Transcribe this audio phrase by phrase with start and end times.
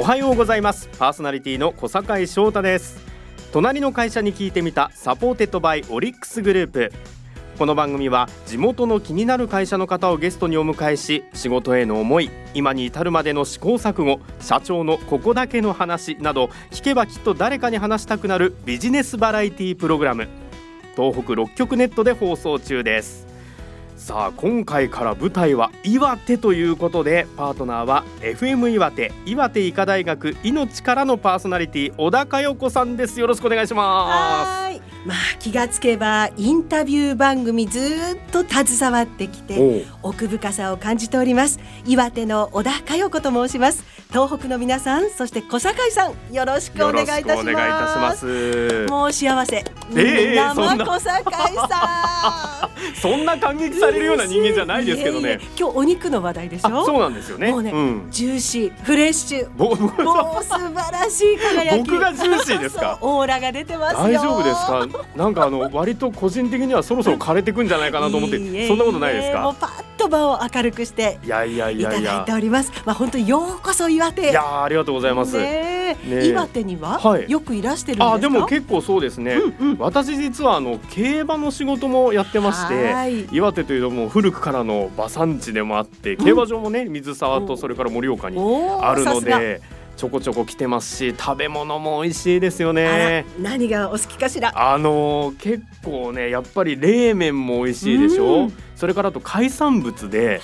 [0.00, 0.88] おはようございます。
[0.98, 2.98] パーソナリティの小堺翔太です。
[3.52, 6.92] 隣の会社に聞いてみた supported by オリックスグループ。
[7.58, 20.28] この番組は地元の気になる会社の方をゲストにお迎えし仕事への思い今に至るまでの試行錯誤社長のここだけの話など聞けばきっと誰かに話したくなるビジネスバラエティプログラム。
[20.96, 23.29] 東北6局ネットで放送中です。
[24.00, 33.20] さあ今回から舞台は岩手ということでパートナーは FM 岩手岩手医科大学命からのパーソナリティ小田佳代子さんです。
[33.20, 34.80] よろしくお願いします。
[35.04, 48.86] まあ気がつけばインタビュー番組ずっと携わってきて奥深さを感じております岩手の小田佳代子と申します東北の皆さんそして小堺さんよろしくお願いいたします。
[48.88, 51.24] もう幸せ、えー、生小堺
[51.68, 52.70] さん。
[53.00, 55.38] そんな感激されるような人間じゃないですけどね。
[55.58, 56.84] 今日お肉の話題でしょ？
[56.84, 57.50] そうなんですよね。
[57.52, 59.50] もうね、うん、ジューシーフレッシュ。
[59.56, 61.88] もう素晴らしい輝き。
[61.90, 62.98] 僕がジューシーですか？
[63.02, 64.86] オーラが出てます大丈夫ですか？
[65.14, 69.40] なんかあの割と個人的にはそろそろ枯れてくんじゃないかなと思ってそんなことないですか？
[69.42, 72.22] もうパッと場を明るくしていやいやいやいや。
[72.22, 72.72] いております。
[72.84, 74.30] まあ本当ようこそ岩手。
[74.30, 89.60] いやありがとうございます、ねね、岩手には、はい、よくいらしてるあでも結構そうですね、うんうん、私実はあの競馬の仕事もやってまして岩手というのも古くからの馬産地でもあって競馬場もね水沢とそれから盛岡にあるので。
[90.00, 94.50] ちょこちょこ来てますし食べ物も美味しいですよね何がお好きかしら？
[94.54, 100.40] あの結構ねやっぱり冷麺も美味しいでしょ、うそれからあと海産物で、はい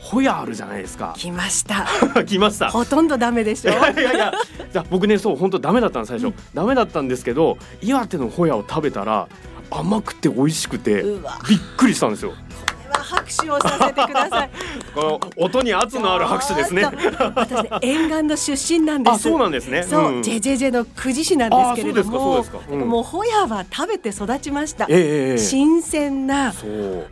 [0.00, 1.14] ホヤあるじゃないですか。
[1.16, 1.86] 来ました。
[2.26, 2.70] 来ました。
[2.70, 3.70] ほとんどダメでしょ？
[3.70, 4.32] いやいやいや、
[4.72, 9.28] じゃ僕ねそう本当ダメだったの最初、うん、ダメだったんですけど岩手のホヤを食べたら
[9.70, 11.04] 甘くて美味しくて
[11.48, 12.32] びっくりしたんですよ。
[12.98, 14.50] 拍手をさせてください。
[14.94, 16.84] この音に圧のある拍手ですね。
[16.84, 19.18] 私ね沿岸の出身なんです。
[19.20, 19.82] そうなんですね。
[19.82, 24.86] そう、うん、JJJ の久慈市なんですけれども、うん、もうホヤは食べて育ちました。
[24.88, 26.52] えー、新鮮な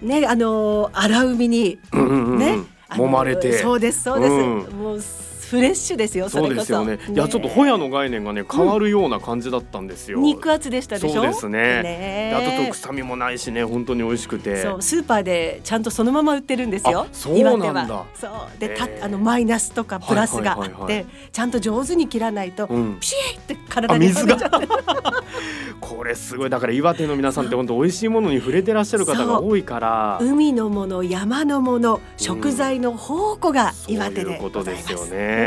[0.03, 2.59] ねあの荒海に、うんうんうん、ね。
[2.91, 4.33] 揉まれてそうですそうです、
[4.75, 5.01] もう
[5.49, 11.15] フレッシュですよそうですよね、いやちょっとホヤの概念がね変わるような感じだったんですよ、肉厚でしたでしょ？
[11.15, 11.83] そうですね。
[11.83, 12.35] ね。
[12.35, 14.63] あと臭みもないしね本当に美味しくて。
[14.63, 18.05] そうスーパーでちゃんとそのまま売ってるんですよそうなんだ。
[18.15, 18.31] そう。
[18.61, 24.37] でたあのマイナスとかプラスがあって、ちゃんと上手に切らないと、うん、ピシッって体に水が？
[25.81, 26.51] これすごい。
[26.51, 30.19] だから岩手の皆さんって本当美味しいものに触れてらっしゃる方が多いから。
[30.21, 35.38] 海のもの山のもの食材の宝庫が岩手でございます、ういうことですよね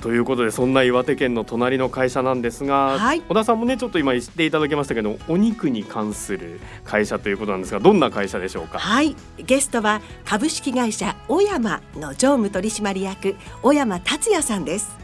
[0.00, 8.78] ということでそんな岩手県の隣の会社なんですが、はい、小田さんもねちょっと今言っていただきましたけどお肉に関する会社ということなんですがどんな会社でしょうか？
[8.78, 9.16] はい。
[9.38, 14.96] ゲストは株式会社小山の常務取締役小山達也さんです。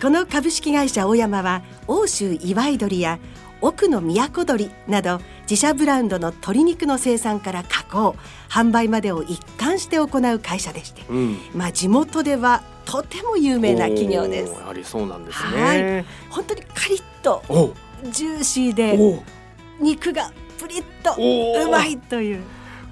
[0.00, 3.18] この株式会社小山は欧州祝い鳥や
[3.60, 8.16] 奥の都鳥など自社ブランドの鶏肉の生産から加工
[8.48, 14.52] 販売までを一貫して行う会社でして、うん、まあ地元ではとても有名な企業です。
[14.52, 15.62] やはりそうなんですね。
[15.62, 17.42] はい、本当にカリッと
[18.10, 19.22] ジューシーで
[19.80, 21.14] 肉がプリッと
[21.66, 22.40] うまいという。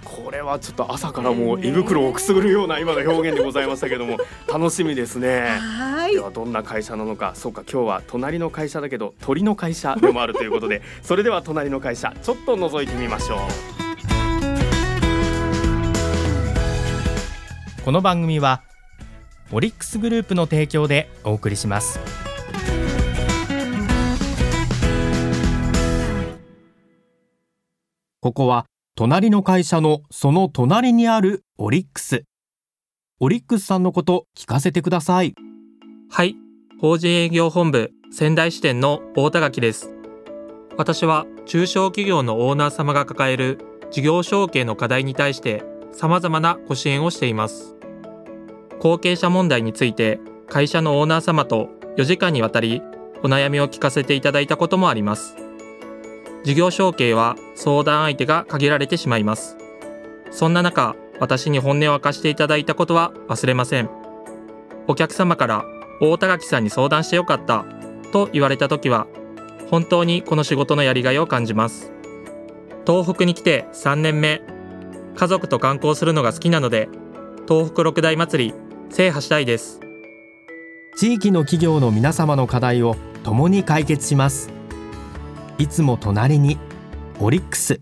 [0.05, 4.17] これはちょっと朝からもう胃袋をくすぐるような今の表現でございましたけども
[4.49, 5.47] 楽しみですね。
[5.61, 6.15] はい。
[6.15, 7.33] ではどんな会社なのか。
[7.34, 13.39] そうか今日は隣の会社だけど鳥の会社でもあるということで それでは隣の会社ちょっと覗いてみましょう。
[17.84, 18.62] この番組は
[19.53, 21.99] オリックスグループの提供でお送りします
[28.21, 28.66] ここは
[28.97, 32.25] 隣の会社のその隣にあるオリックス。
[33.19, 35.34] オリックスさんのこと聞かせてください。
[36.11, 36.37] はい、
[36.82, 39.94] 法人営業本部仙台支店の大田垣です。
[40.77, 43.59] 私は中小企業のオーナー様が抱える
[43.91, 47.80] 事業承継の課題に対して様々なご支援をしています。
[48.81, 51.69] 後継者問題について会社のオーナー様と
[51.99, 52.82] 4時間にわたり
[53.23, 55.37] お悩みを聞かせていただいたこともあります。
[56.44, 59.59] 事業承継は相談相手が限られてしまいます。
[60.31, 63.91] そんな中、私に本音を明かしていただいたことは忘れません。
[64.88, 65.65] お客様から
[66.00, 67.67] 大田垣さんに相談してよかった
[68.12, 69.06] と言われた時は、
[69.71, 71.93] 本当にこの仕事のやりがいを感じます。
[72.87, 74.41] 東北に来て3年目、
[75.15, 76.88] 家族と観光するのが好きなので、
[77.47, 79.81] 東北六大祭り制覇したいです。
[80.96, 84.50] 地域の企業の皆様の課題を共に解決します。
[85.58, 86.58] いつも隣に
[87.20, 87.81] オリックス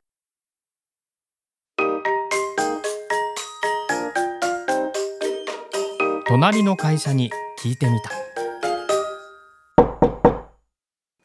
[6.26, 7.30] 隣の会社に
[7.62, 8.27] 聞いてみた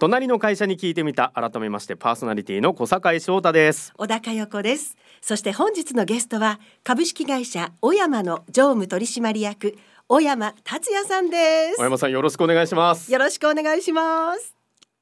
[0.03, 1.31] 隣の会社に聞いてみた。
[1.33, 3.93] 改めましてパーソナリティの小坂井翔太です。
[3.95, 4.97] 小高代子です。
[5.21, 9.77] そして本日のゲストは株式会社小山の常務取締役
[10.09, 11.77] 小山達也さんです。
[11.77, 13.13] 小山さんよろしくお願いします。
[13.13, 14.53] よろしくお願いします。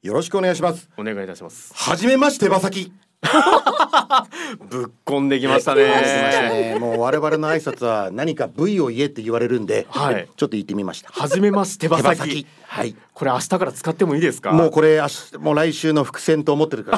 [0.04, 0.88] よろしくお願いします。
[0.96, 1.74] お願いいたします。
[1.74, 2.94] はじめまして、馬先。
[4.70, 5.84] ぶっこんできましたね。
[6.74, 6.78] ね。
[6.80, 10.28] もう我々の挨拶は何か V を言えって言われるんで、はい。
[10.36, 11.10] ちょっと言ってみました。
[11.12, 12.48] はじめまして手羽先。
[12.68, 12.96] はい。
[13.14, 14.52] これ明日から使ってもいいですか？
[14.52, 16.92] もうこれ明日もう来週の伏線と思ってるか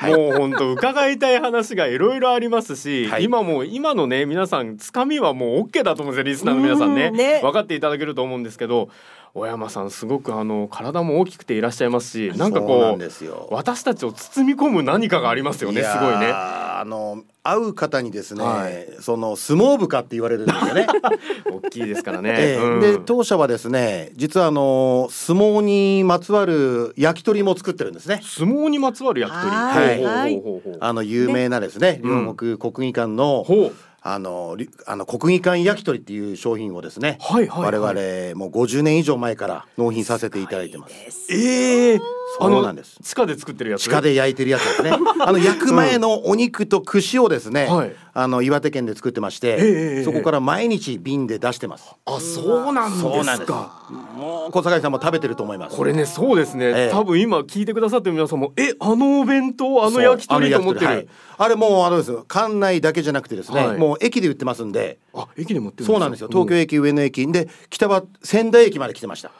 [0.00, 0.08] ら。
[0.16, 3.24] もう本当伺いたい話がいろいろありますし、はい。
[3.24, 7.06] 今もう今のね皆さんつかみはもう OK だと思うんですよリスナーの皆さんね。
[7.06, 7.40] うんね。
[7.42, 8.90] 分かっていただけると思うんですけど
[9.34, 16.30] 小山さんすごくあの体も大きくていらっしゃいますしなんかこう私たちを包み込む何かがありますよねすごいね。
[16.32, 20.86] あの会う方にですね、はいその相撲部かって言われるんですよね。
[21.50, 22.34] 大きいですからね。
[22.36, 28.20] ええうんで当社はですね実はあの相撲にまつわる焼き鳥も作ってるんですね。
[28.22, 29.50] 相撲にまつわる焼き鳥。
[29.52, 30.42] はい
[30.78, 33.72] あの有名なですねうん両国国技館の、ほう
[34.06, 40.94] あのりあの国技館焼き鳥っていう商品をですね、はいはいはい我々もう50年以上前から納品させていただいてます。
[40.94, 42.00] ですええ
[42.38, 43.84] そうなんです地下で作ってるやつ？
[43.84, 44.90] 地下で焼いてるやつですね。
[45.20, 51.94] あの焼く前のお肉と串をですね、はいあの岩手県で作ってまして、ええそこから毎日瓶で出してます。
[52.06, 53.88] あそうなんですか。
[54.16, 55.76] もう小坂井さんも食べてると思います。
[55.76, 56.90] これねそうですね、ええ。
[56.92, 61.08] 多分今聞いてくださってる皆さんもえあのお弁当あの焼き鳥と思ってる。
[61.36, 63.78] あれもうあのですよ館内だけじゃなくてですね、はい。
[63.78, 64.98] もう駅で売ってますんで。
[65.16, 66.28] あ駅で持ってるそうなんですよ。
[66.28, 69.32] 東京駅上野駅で北は仙台駅まで来てました。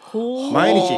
[0.53, 0.89] 毎日。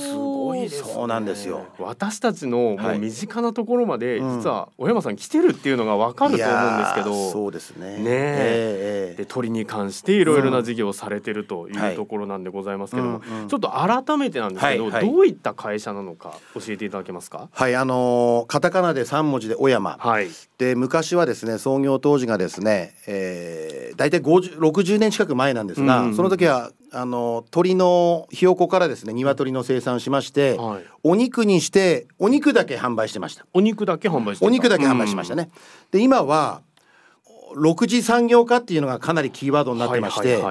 [0.00, 0.92] すごいですね。
[0.92, 1.66] そうなんですよ。
[1.78, 2.96] 私たちのもはい。
[2.96, 4.38] う身近なところまで、うん。
[4.38, 7.98] 実は小山さん来てるっていうのがわかると思うんですけどそうですね。
[7.98, 8.04] ねえ。
[8.04, 15.06] ええで鳥に関していろいろな事業をされてるといはいうところなんでございますけども、うんうんちょっと改めてなんですけど、はいはい。
[15.10, 17.48] どういった会社なのか教えていただけますか？
[17.52, 19.96] はいあのーカタカナで三文字で小山。
[19.98, 20.28] はい。
[20.58, 30.84] で昔はですね創業当時がですね、えー、大体50 60年近く前なんですが、うんうんその時はあの鳥のひよこからですね鶏の生産しまして、はい。
[31.04, 33.46] お肉にしてお肉だけ販売してました。
[33.54, 34.46] お肉だけ販売してた。
[34.46, 35.50] お肉だけ販売しましたね、
[35.92, 36.62] で今は
[37.56, 40.42] 6次産業化っていうのがかなりキーワードになってまして、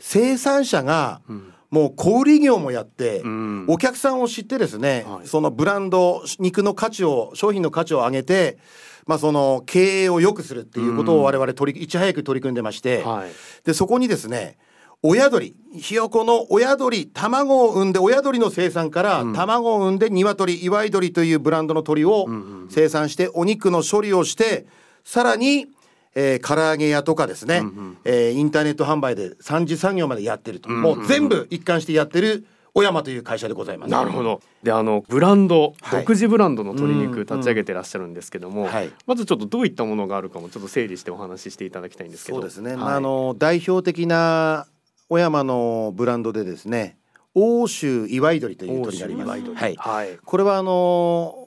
[0.00, 1.50] 生産者がうん。
[1.70, 3.64] もう小売業もやって、うん。
[3.68, 5.26] お客さんを知ってですね、はい。
[5.26, 8.58] そのブランド肉の価値を商品の価値を上げて、
[9.06, 13.30] まあ、その経営を良くするっていうことを我々取りいち早く取り組んでまして、はい。
[13.64, 14.56] でそこにですね
[15.02, 22.26] 親鳥ひよこの親鳥卵を産んで親鳥の生産から、卵を産んで鶏祝い鳥というブランドの鳥を
[22.70, 24.64] 生産して、お肉の処理をして
[25.04, 25.66] さらに、
[26.14, 27.62] えー、唐揚げ屋とかですね、
[28.04, 33.90] えーインターネット販売で三次産業までやってると、もう全部一貫してやってる小山という会社でございます。
[33.92, 34.40] なるほど。
[34.62, 42.38] で、あのブランド、はい独自ブランドの鶏肉うん立ち上げてらっしゃるんですけども、はいまずちょっとどういったものがあるかもちょっと整理してお話ししていただきたいんですけど。
[42.38, 44.66] そうですね、はいまあ、あの代表的な
[45.08, 46.96] 小山のブランドでですね
[47.34, 49.54] 欧州祝い鳥という鳥があります。
[49.76, 50.18] はい。
[50.24, 51.43] これはあの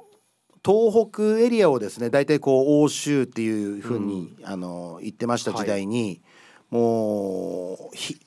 [0.66, 6.22] 東北エリアをですね大体こう欧州っていうふうに、あの言ってました時代に、
[6.70, 8.20] もうひ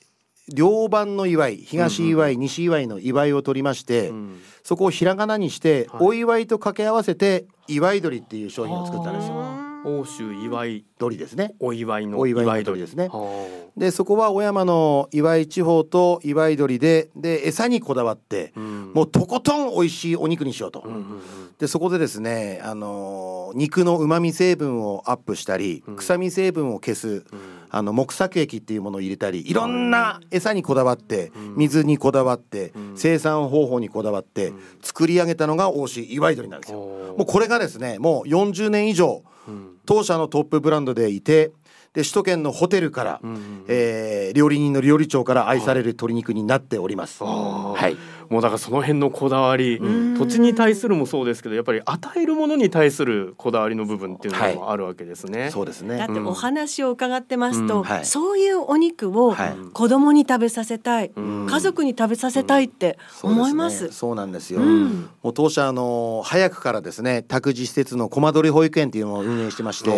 [0.53, 4.39] 両番の祝い東祝い、西祝いの祝いを取りまして、うん。
[4.63, 6.03] そこをひらがなにして、はい。
[6.03, 9.60] お祝いと掛け合わせて祝い鳥っていう商品を作ったんですよ。
[9.83, 11.55] 欧州祝い鳥ですね。
[11.59, 13.07] お祝いのお祝いの鳥ですね。
[13.07, 18.91] はでそこは小山の祝い地方と祝い鳥でで餌にこだわってあ、うん。
[18.93, 20.83] もうとことん美味しいお肉にしようと。
[20.85, 21.21] うんうんうん。
[21.57, 25.95] でそこでですね、あのー肉の旨味成分をアップしたり、うん。
[25.97, 27.23] 臭み成分を消す、うん。
[27.69, 31.55] あの木作液っていうものを入れたりいろんな餌にこだわって、うん。
[31.55, 32.93] 水にこだわって、うん。
[32.95, 34.59] 生産方法にこだわって、うん。
[34.81, 36.79] 作り上げたのが大志祝い鳥なんですよ。
[36.79, 41.51] もうこれがですねもう40年以上うん当社のトップブランドでいて
[41.93, 47.21] で首都圏のホテルから、うんうんえー料理人の料理長から愛される鶏肉になっております。
[47.21, 47.97] はい、
[48.31, 50.17] もうだからその辺のこだわり、ん。
[50.17, 55.51] 土地に対するもそうですけどやっぱり与えるものに対するこだわりの部分っていうのもあるわけですね。
[55.51, 55.97] そうですね。
[55.97, 56.07] だっ。
[56.07, 57.83] てお話を伺ってますと、うん。
[57.83, 58.05] はい。
[58.05, 59.57] そういうお肉をはい。
[59.73, 61.47] 子供に食べさせたい、うん。
[61.49, 63.79] 家族に食べさせたいって思います。
[63.79, 63.99] そうですね。
[63.99, 64.61] そうなんですよ。
[64.61, 65.09] うん。
[65.21, 69.89] もう当社あの早くからですね託児施設のコマドリ保育園っていうのを運営してまして、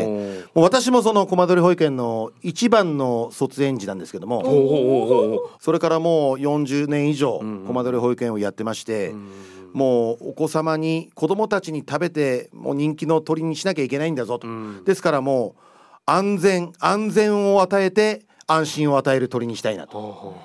[0.56, 7.66] もう私もそのコマドリ保育園の一番の卒園児なんですけども、それからもう40年以上うん。
[7.68, 9.13] コマドリ保育園をやってまして、
[9.74, 14.84] もうお子様に子供たちに食べてもう人気の鳥にしなきゃいけないんだぞと、うん。
[14.86, 15.62] ですからもう
[16.06, 20.36] 安全安全を与えて安心を与える鳥にしたいなと。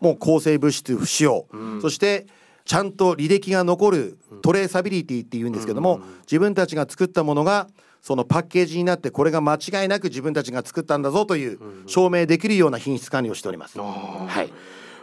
[0.00, 1.80] もう抗生物質不使用、うん。
[1.80, 2.26] そして
[2.64, 7.68] ちゃんと履歴が残るトレーサビリティっていうんですけども、自分たちが作ったものが
[8.00, 13.78] そのパッケージになってこれが間違いなく自分たちが作ったんだぞという証明できるような品質管理をしております。
[13.78, 14.52] はい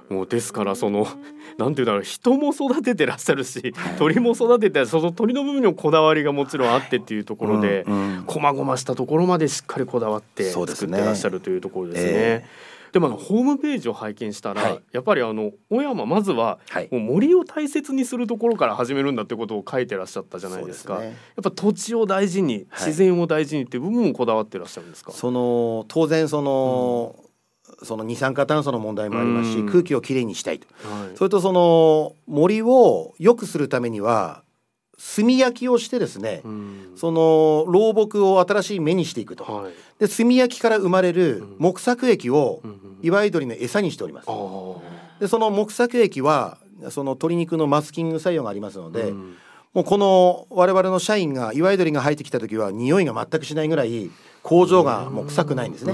[0.10, 1.08] もうですからその
[1.58, 7.86] なんていうんだろう人も育ててらっしゃるし鳥も育ててその鳥の部分にもこだわりがもちろんあってっていうところで
[8.26, 12.12] こまごましたところまでしっかりこだわって作ってらっしゃるというところですね。
[12.12, 16.58] えー、でもあのホームページを拝見したら、はい、やっぱりあの小山まずは
[16.92, 20.98] もう森を大切にするところから始めるんだってことを書いてらっしゃったじゃないですか。
[20.98, 25.12] すね、やっぱ土地を大事に自然を大事にっていう部分もこだわってらっしゃるんですか？
[25.12, 27.29] その当然その、うん
[27.84, 34.44] その二酸化炭素の問題もありますし、空気をきれいにしたいと、はい、それとその森を良くするためには
[35.16, 36.42] 炭焼きをしてですね、
[36.98, 42.62] その老木を新しい芽にしていくと、はい、で炭焼きから生まれる木作液を
[43.02, 44.28] 岩井鳥の餌にしております。
[45.22, 46.58] でその木作液は
[46.90, 49.14] その鶏肉のマスキング作用がありますので、
[49.74, 54.10] もうこの我々の社員が岩井鳥が入ってきた時は匂いが全くしないぐらい
[54.44, 55.94] 工場がもう臭くないんですね。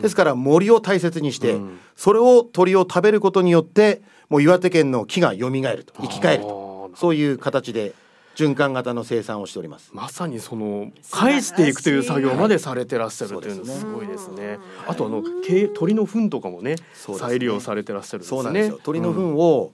[0.00, 1.58] ですから森を大切にして、
[1.96, 6.70] それを鳥を食べることによってもう岩手県の木が蘇ると生き返ると。
[6.94, 7.92] そういう形で
[8.36, 9.90] 循環型の生産をしております。
[9.92, 14.58] まさにその返していくという作業までされてらっしゃるというのすごいですね。
[14.86, 15.22] あとあの
[15.74, 18.80] 鳥の糞とかもね再利用されてらっしゃる、ね、そうなんですよ。
[18.82, 19.72] 鳥の糞を、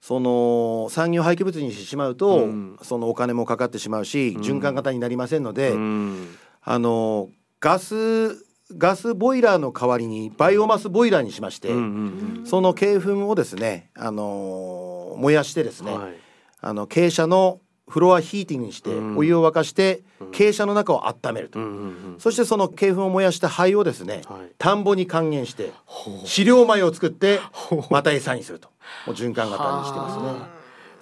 [0.00, 7.28] その産業廃棄物にしてしまうと、うん、そのお金もかかってしまうし、循環型になりませんので、うん、あの
[7.60, 8.44] ガス
[8.76, 16.14] ガスボイラーの代わりにバイオマスボイラーにしまして、その鶏粉をですね、あのー、燃やしてですね、はい、
[16.60, 21.60] あの傾斜のフロアヒーティングにしてお湯を沸かして傾斜の中を温めると、
[22.18, 25.72] そしてその鶏粉を燃やした灰をですね、はい、田んぼに還元して
[26.24, 27.38] 飼料米を作って
[27.90, 28.68] また餌にすると。
[29.06, 30.55] もう循環型にしてますね。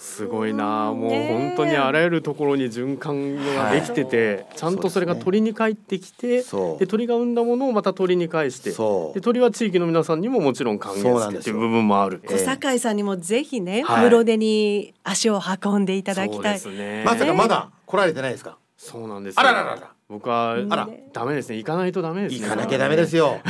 [0.04, 0.92] すごいな。
[0.92, 6.44] もう本当にあらゆるところに循環ができてて、はい、ちゃんとそれが鳥に帰ってきて、ね、
[6.78, 12.22] で鳥が産んだものをまた鳥に返してで鳥は地域の皆さんにももちろん還元してっていう部分もある。
[12.28, 18.58] 小堺さんにもぜひね、はい、室出に足を運んでいただきたい、ね、まさかまだ来られてないですか？
[18.76, 19.94] そうなんですあらららら。
[20.08, 20.88] 僕はあら。
[21.12, 21.56] ダメですね。
[21.56, 23.40] 行かないとダメですね行かなきゃダメですよ。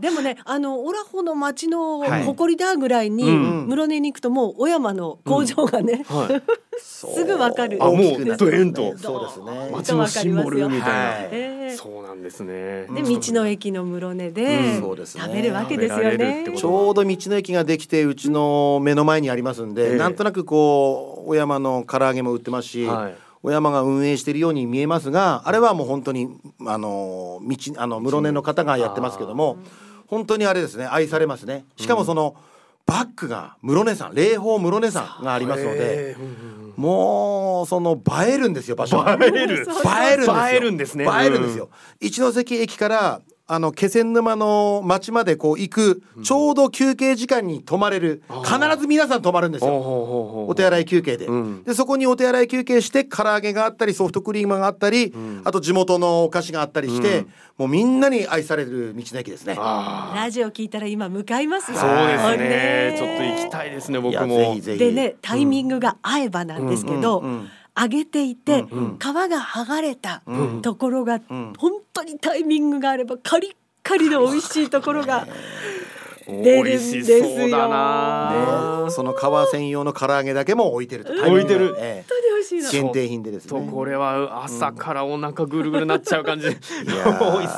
[0.00, 3.34] でもねあのオラホの町の誇りだぐらいに、はい、
[3.68, 6.16] 室根に行くともう小山の工場がね、うん。
[6.16, 6.42] はい、
[6.80, 7.78] すぐわかる。
[7.82, 9.70] あもうドエンとそうですね。
[9.72, 11.28] 町のシンボルみたいな、はい。
[11.32, 12.86] えー、そうなんですね。
[12.86, 26.28] で道の駅の室根で食べるわけですよね、ちょうど道の駅ができてうちの目の前にありますんで、えー、なんとなくこう小山の唐揚げも売ってますし、はい小山が運営しているように見えますがあれはもう本当に
[26.66, 29.58] あの道あの室根の方がやってますけども
[30.06, 31.64] 本当にあれですね愛されますね。
[31.76, 32.36] しかもその、
[32.84, 36.16] バックが室根山霊峰室根山がありますので、
[36.76, 39.66] もうその映えるんですよ場所映える
[40.26, 41.42] 映えるんですね映えるん。
[41.44, 41.70] ですよ、
[42.00, 51.26] 一ノ関駅からあの気仙沼の町までこう行く、ちょうど休憩時間に泊まれる、必ず皆さん泊まるんですよ、お手洗い休憩で,、
[51.66, 55.12] でそこにお手洗い休憩して唐揚げがあったりソフトクリームがあったり、
[55.44, 57.26] あと地元のお菓子があったりして、
[57.58, 59.56] もうみんなに愛される道の駅ですね。
[59.56, 61.66] ラジオ聞いたら今向かいます。
[61.66, 62.94] そうですね。
[62.96, 64.58] ちょっと行きたいですね僕も。
[64.60, 67.22] でねタイミングが合えばなんですけど、
[67.74, 70.22] 上げていて、うん、皮が剥がれた
[70.62, 75.26] ところが、うん、本当にタイミングがあればカリッカリの美味しいところが。
[76.26, 77.02] 出るんですよ。
[77.02, 81.12] ね、その皮専用の唐揚げだけも置いてると。
[81.12, 81.74] 置いてる。
[81.78, 82.70] ええ、本当に美味しいの。
[82.70, 83.68] 限定品でですね。
[83.70, 86.46] これは朝からお腹ぐるぐるなっちゃう感じ。
[86.46, 86.60] 美味し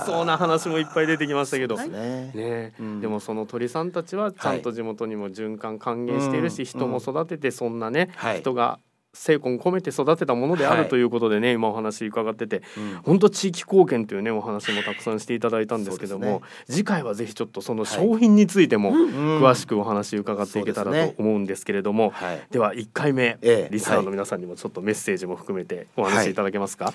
[0.07, 1.77] そうな話もいっぱい出てきましたけど。
[1.77, 2.31] ね。
[2.35, 8.79] ね、うん、でもその鳥さんたちはちゃんと地元にも循環還元しているし、はい、人も育ててそんなね、はい、人が
[9.15, 26.95] 精魂込めて育てたものであるということでね、はい、今お話伺ってて、うん、本当地域貢献というねお話もたくさんしていただいたんですけども、ね、次回はぜひちょっとその商品についても詳しくお話伺っていけたらと思うんですけれども、でね、では1回目、ええ、リスナーの皆さんにもちょっとメッセージも含めてお話しいただけますか、はい、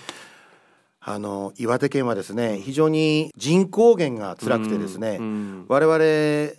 [1.02, 6.54] あの岩手県はですね非常に人口減が辛くてですね、うんうん、我々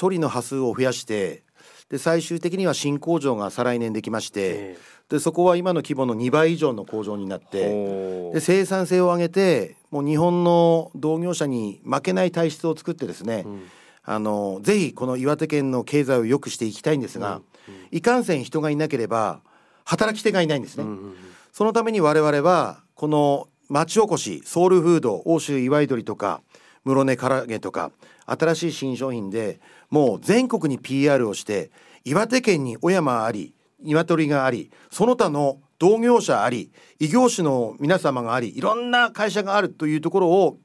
[0.00, 1.42] 処理の波数を増やして
[1.90, 13.62] で最終的には新工場が再来年できまして、えーでそこは今の規模の2倍以上の工場になってで生産性を上げてもう日本の同業者に負けない体質を作ってですね、うん、
[14.02, 17.36] あのぜひこの岩手県の経済を良くしていきたいんですが、
[17.68, 19.40] うんうん、いかんせん人がいなければ
[19.84, 20.82] 働き手がいないんですね。
[20.82, 21.14] うんうん、
[21.52, 26.40] そのために我々はこの町おこしソウルフード欧州祝い鳥とか
[26.86, 27.90] 室根唐揚げとか
[28.26, 31.70] 新しい新商品でもう全国に PR をして
[32.04, 40.58] 岩手県に小山あり鶏がありその他の同業者あり異業種の皆様がありいろんな会社があるというところを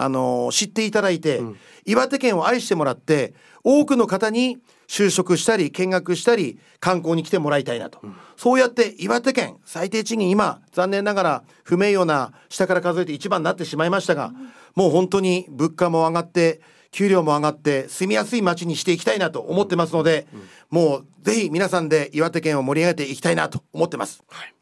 [0.00, 20.26] あの知っていただいて、うん、岩手県を愛してもらって多くの方に就職したり見学したり観光に来てもらいたいなと、うん、そうやって岩手県最低賃金今残念ながら不名誉な下から数えて一番になってしまいましたが、うん、もう本当に物価も上がって給料も上がって住みやすい街にしていきたいなと思ってますので、
[20.70, 24.24] もうぜひ皆さんで岩手県を盛り上げていきたいなと思ってます。
[24.28, 24.52] はい、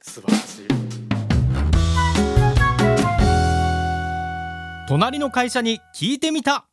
[0.00, 0.77] 素晴らしい
[4.88, 6.64] 隣の会社に聞いてみた。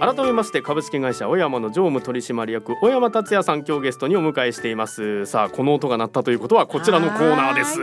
[0.00, 5.24] 改めまして株式会社小山の常務取締役小山達也さん今日ゲストにお迎えしています。
[5.26, 7.78] さあこの音が鳴ったということはこちらのコーナーです。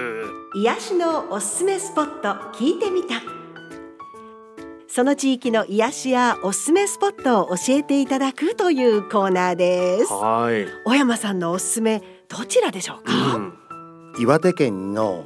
[0.55, 3.21] 癒しのおすすめスポット聞いてみた。
[4.89, 10.11] その地域の癒しやおすすめスポットを教えていただくというコーナーです。
[10.11, 10.67] はい。
[10.83, 13.60] 小山さんのおすすめどちらでしょうか、うん
[14.19, 15.25] 岩手県の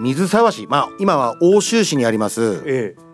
[0.00, 3.06] 水沢市まあ今は奥州市にあります、ええ、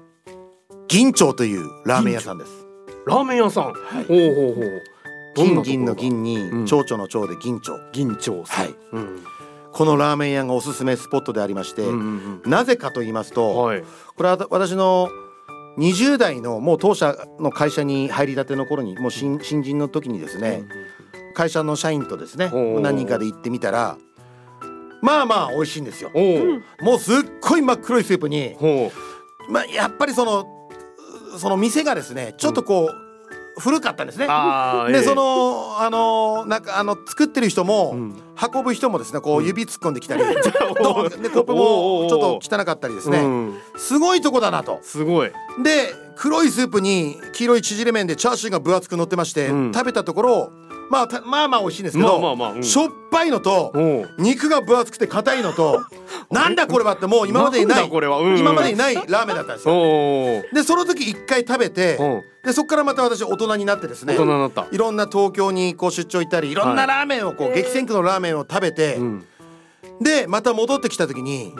[0.89, 2.67] 銀町というラーメン屋さんです。
[3.07, 4.83] ラーメン屋さん、はい、ほうほうほう。
[5.35, 8.45] 金銀の銀に蝶々の蝶で銀町、銀町。
[8.45, 9.25] はい、うん、
[9.73, 13.83] このラーメン屋がおすすめスポットでありまして、うんうんうん、なぜかと言いますと、はい、
[14.17, 15.09] これは私の
[15.79, 20.65] 20代のもう当社の会社に入りたての頃にもう新新人の時にですね、
[21.29, 23.97] うん、会社の社員とですね何人かで行ってみたら
[25.03, 26.11] まあまあ美味しいんですよ。
[26.81, 28.57] もうすっごい真っ黒いスープに
[29.49, 30.47] まあやっぱりその
[31.39, 34.27] その店がですねちょっとこう、古かったんですね。
[34.27, 37.95] で、そのあのなんかあの作ってる人も、
[38.53, 43.25] 運ぶ人もですねこう指突っ込んできたり、 でコップもちょっと汚かったりですね、
[43.77, 44.79] すごいとこだなと。
[44.83, 45.33] すごい。
[45.63, 50.53] で黒いスープに黄色い縮れ麺でチャーシューが分厚く乗ってまして、食べたところ
[50.91, 53.73] まあまあまあ美味しいんですけど、まあまあまあうん、しょっぱいのと
[54.19, 55.85] 肉が分厚くて硬いのと
[56.31, 59.75] なんだこれはってもう今までにない、うん、今までにないラーメンだったんですよ。
[60.53, 61.99] でその時一回食べて
[62.45, 66.55] でそこからまた私大人になってですねいろんな東京にこう出張行ったりい。
[66.55, 68.99] ろんなラーメンをこう、はい、激戦区のラーメンを食べて、
[70.01, 71.55] でまた戻ってきた時に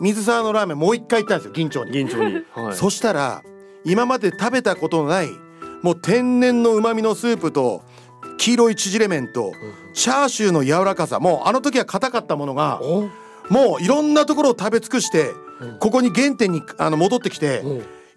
[0.00, 1.92] 水沢のラーメンもう一回行ったんですよ銀町に。
[1.92, 3.42] 銀町に、はい、そしたら
[3.84, 5.28] 今まで食べたことのない
[5.82, 7.82] もう天然の旨味のスープと
[8.38, 9.52] 黄色い縮れ麺と
[9.92, 11.20] チャーシューの柔らかさ。
[11.20, 12.80] もうあの時は硬かったものが
[13.50, 15.32] もういろんなところを食べ尽くして
[15.80, 17.62] ここに原点にあの戻ってきて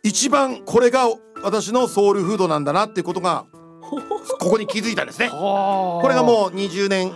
[0.03, 1.07] 一番これが
[1.43, 3.45] 私のソウルフードなんだなっていうことが
[3.81, 5.29] ここに気づいたんですね。
[5.34, 7.12] これがもう20年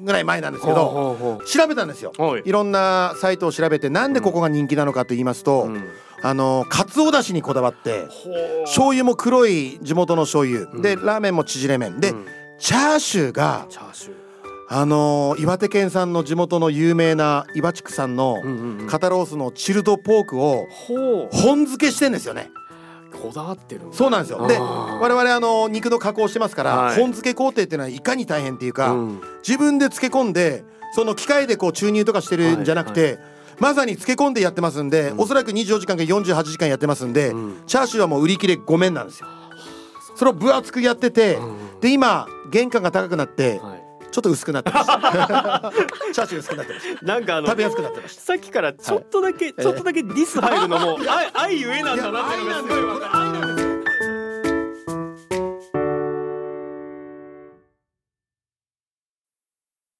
[0.00, 2.12] ぐらい前なんですけど調べたんですよ。
[2.36, 2.50] い。
[2.50, 5.68] ろんなサイトを調べてなんでここが人気なのかと言いますと、
[6.22, 8.06] あの鰹だしにこだわって
[8.62, 12.00] 醤油も黒い地元の醤油、でラーメンも縮れ麺。
[12.00, 12.14] で、
[12.58, 13.66] チャーシューが
[14.68, 18.38] あの岩手県産の地元の有名な岩地区産の
[18.88, 20.66] 肩ロースのチルドポークを
[21.30, 22.50] 本漬けしてんですよね。
[23.12, 24.46] こだわってるそうなんですよ。
[24.46, 33.20] で我々あの肉の加工してますから、はい、本漬け工程っていうのはいかに大変っていうか、うん、自分で漬け込んでその機械でこう注入とかしてるんじゃなくて、はいはい、
[33.62, 39.28] まさに漬け込んでやってますんで、うん、おそらく24時間か48時間やってますんで、うん、チャーシューはもう売り切れごめんなんですよ
[40.16, 41.38] それを分厚くやってて、
[41.80, 44.92] で今原価が高くなって、はいちょっと薄くなってました。
[46.12, 47.06] チャーシュー薄くなってました。
[47.06, 48.20] なんかあの食べやすくなってました。
[48.20, 53.18] さっきからちょっとだけ、はい、ちょっとだけディス入るのも愛愛ゆえなんだなっていうのがすごいわか
[53.56, 53.72] る。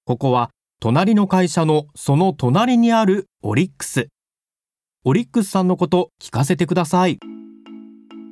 [0.04, 0.50] ここは
[0.82, 4.08] 隣の会社のその隣にあるオリックス。
[5.04, 7.20] オリックスさんのこと聞かせてください。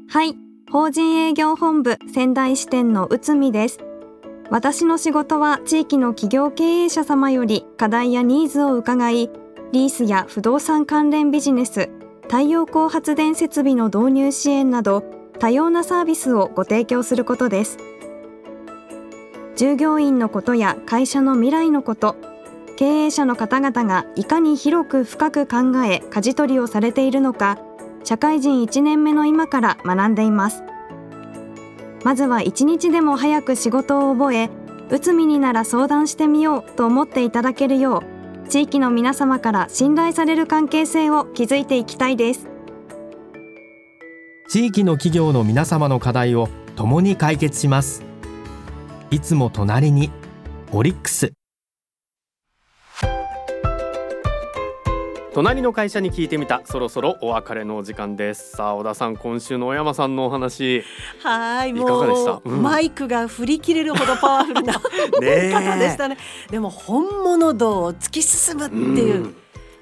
[0.09, 0.35] はい、
[0.69, 3.79] 法人営業本部仙台支店の内海です。
[4.51, 9.31] 私の仕事は地域の企業経営者様より課題やニーズを伺い、
[9.71, 11.89] リースや不動産関連ビジネス、
[12.23, 15.05] 太陽光発電設備の導入支援など
[15.39, 17.79] 多様なサービスをご提供することです。
[19.55, 22.17] 従業員のことや会社の未来のこと、
[22.81, 27.59] 経営者の方々がいかに広く深く考え舵取りをされているのか、
[28.05, 30.63] 社会人1年目の今から学んでいます。
[32.05, 34.49] まずは一日でも早く仕事を覚え
[34.89, 38.03] うつみになら相談してみようと思っていただけるよ
[38.47, 42.49] う地域の皆様から信頼される関係性を築いていきたいです。
[44.49, 48.03] 地域の企業の皆様の課題を共に解決します。
[49.11, 50.11] いつも隣に
[50.73, 51.35] オリックス。
[55.33, 56.63] 隣の会社に聞いてみた。
[56.65, 58.57] そろそろお別れのお時間です。
[58.57, 60.83] さあ小田さん今週の小山さんのお話。
[61.23, 62.33] はいいかがでした？
[62.33, 62.63] もう、うん。
[62.63, 66.17] マイクが振り切れるほどパワフルな 方でしたね。
[66.51, 69.35] でも本物道を突き進むっていう、うん。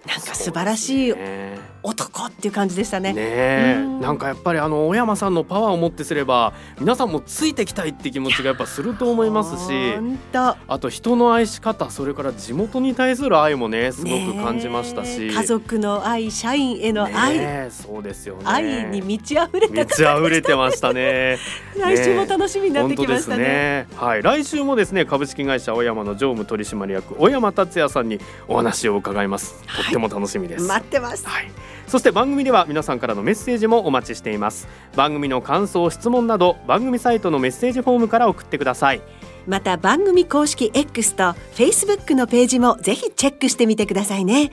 [0.07, 3.13] なんか素晴らしいね男っていう感じでしたね。
[3.13, 18.43] ねなんかやっぱりあの小山さんのパワーを持ってすれば皆さんもついてきたいって気持ちがやっぱすると思いますし本当あと人の愛し方それから地元に対する愛もねすごく感じましたし、家族の愛社員への愛、そうですよね。
[18.45, 21.39] 愛に満ち溢れた満ち溢れてましたね。
[21.79, 23.97] 来週も楽しみになってきました本当ねですね。
[23.97, 24.23] はい。
[24.23, 29.63] 来週もですね株式会社小山の常務取締役小山達也さんにお話を伺います。
[29.77, 31.27] とっても楽しみです、待ってます。
[31.27, 31.51] はい、
[31.87, 34.69] そして番組では皆さんからのメッセージもお待ちしています。
[34.97, 39.01] 番組の感想質問など番組サイトのメッセージフォームから送ってください。
[39.47, 44.51] また番組公式 X と Facebook のページもぜひチェックしてみてくださいね。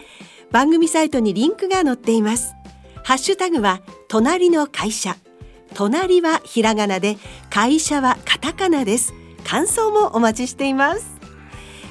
[0.51, 2.55] 番組サイトにリンクが載っています。
[3.03, 5.17] ハッシュタグは隣の会社。
[5.73, 7.17] 隣はひらがなで
[7.49, 9.13] 会社はカタカナです。
[9.43, 11.14] 感想もお待ちしています。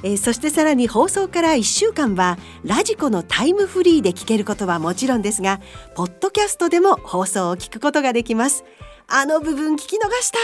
[0.05, 5.61] えーそしてさらに放送から1週間はラジコのタイムフリーで聞けることはもちろんですが
[5.95, 8.65] ポッドキャストでも放送を聞くことができます。
[9.07, 10.39] あの部分聞き逃した。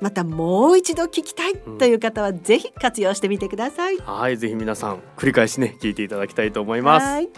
[0.00, 3.98] またもう一度聞きたいという方はぜひ活用してみてください。
[3.98, 7.04] はいぜひ皆さん繰り返しね聞いていただきたいと思います。
[7.04, 7.28] はい。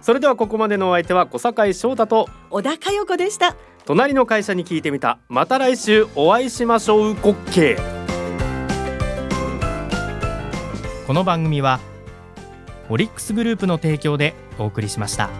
[0.00, 3.56] それではここまでのお相手は小坂井翔太と小田佳代子でした。
[3.84, 5.18] 隣の会社に聞いてみた。
[5.28, 7.14] また来週お会いしましょう。
[7.14, 8.15] 滑稽
[11.06, 11.78] この番組は
[12.88, 15.30] オリックスグループの提供でお送りしました。